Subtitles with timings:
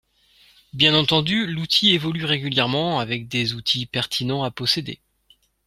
[0.73, 4.99] Bien entendu, l'outil évolue régulièrement avec des outils pertinents à posséder.